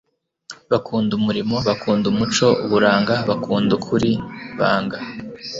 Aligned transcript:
bakunda 0.71 1.11
umurimo, 1.19 1.55
bakunda 1.67 2.05
umuco 2.13 2.47
ubaranga, 2.65 3.13
bakunda 3.29 3.71
ukuri. 3.79 4.11
banga 4.59 4.97